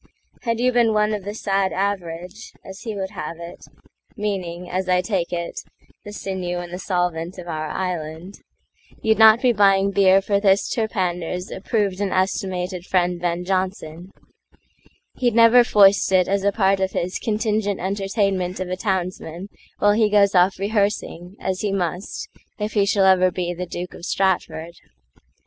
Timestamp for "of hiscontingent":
16.79-17.79